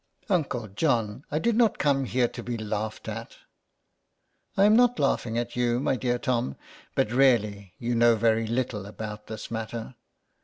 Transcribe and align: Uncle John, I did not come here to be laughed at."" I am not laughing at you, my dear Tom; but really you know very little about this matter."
Uncle 0.29 0.67
John, 0.67 1.25
I 1.29 1.37
did 1.37 1.55
not 1.55 1.77
come 1.77 2.05
here 2.05 2.27
to 2.27 2.41
be 2.41 2.57
laughed 2.57 3.07
at."" 3.07 3.37
I 4.57 4.65
am 4.65 4.75
not 4.75 4.97
laughing 4.97 5.37
at 5.37 5.55
you, 5.55 5.79
my 5.79 5.95
dear 5.95 6.17
Tom; 6.17 6.55
but 6.95 7.11
really 7.11 7.75
you 7.77 7.93
know 7.93 8.15
very 8.15 8.47
little 8.47 8.87
about 8.87 9.27
this 9.27 9.51
matter." 9.51 9.93